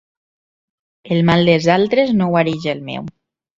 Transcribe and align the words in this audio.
El 1.17 1.21
mal 1.29 1.45
dels 1.51 1.69
altres 1.75 2.17
no 2.23 2.33
guareix 2.35 2.69
el 2.75 2.85
meu. 2.91 3.15